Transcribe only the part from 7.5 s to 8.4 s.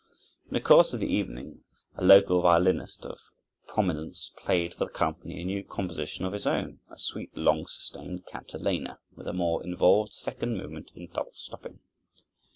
sustained